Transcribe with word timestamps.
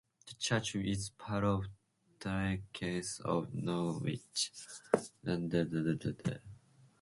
The 0.27 0.33
church 0.39 0.73
is 0.73 1.11
part 1.11 1.43
of 1.43 1.65
the 2.19 2.59
Diocese 2.79 3.19
of 3.23 3.53
Norwich, 3.53 4.51
under 5.23 5.63
the 5.63 5.77
Archdiocese 5.77 6.09
of 6.09 6.15
Hartford. 6.25 6.41